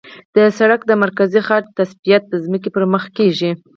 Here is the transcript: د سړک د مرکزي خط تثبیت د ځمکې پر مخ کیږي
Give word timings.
د 0.35 0.37
سړک 0.57 0.81
د 0.87 0.91
مرکزي 1.03 1.41
خط 1.47 1.63
تثبیت 1.79 2.23
د 2.29 2.33
ځمکې 2.45 2.69
پر 2.75 2.83
مخ 2.93 3.03
کیږي 3.17 3.51